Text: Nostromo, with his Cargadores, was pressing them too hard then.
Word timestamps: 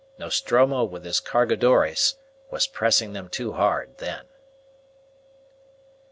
Nostromo, 0.17 0.83
with 0.83 1.05
his 1.05 1.19
Cargadores, 1.19 2.15
was 2.49 2.65
pressing 2.65 3.13
them 3.13 3.29
too 3.29 3.51
hard 3.53 3.99
then. 3.99 4.25